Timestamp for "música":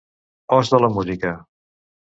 0.97-1.35